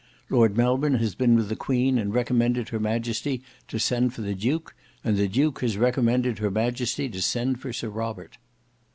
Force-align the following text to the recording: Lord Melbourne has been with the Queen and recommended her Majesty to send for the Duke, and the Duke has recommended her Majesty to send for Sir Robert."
Lord 0.31 0.57
Melbourne 0.57 0.95
has 0.95 1.13
been 1.13 1.35
with 1.35 1.47
the 1.49 1.55
Queen 1.55 1.99
and 1.99 2.11
recommended 2.11 2.69
her 2.69 2.79
Majesty 2.79 3.43
to 3.67 3.77
send 3.77 4.15
for 4.15 4.21
the 4.21 4.33
Duke, 4.33 4.73
and 5.03 5.15
the 5.15 5.27
Duke 5.27 5.59
has 5.61 5.77
recommended 5.77 6.39
her 6.39 6.49
Majesty 6.49 7.07
to 7.09 7.21
send 7.21 7.59
for 7.59 7.71
Sir 7.71 7.89
Robert." 7.89 8.39